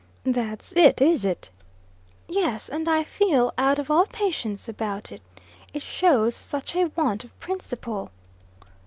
[0.25, 1.51] "That's it is it?"
[2.27, 2.69] "Yes.
[2.69, 5.21] And I feel out of all patience about it.
[5.75, 8.09] It shows such a want of principle."